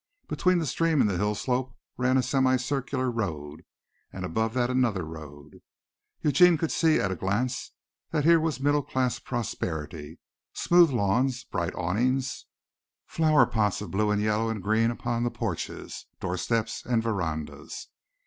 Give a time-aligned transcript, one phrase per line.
[0.27, 3.63] Between the stream and the hill slope ran a semi circular road
[4.11, 5.61] and above that another road.
[6.23, 7.73] Eugene could see at a glance
[8.09, 10.17] that here was middle class prosperity,
[10.53, 12.47] smooth lawns, bright awnings,
[13.05, 17.89] flower pots of blue and yellow and green upon the porches, doorsteps and verandas.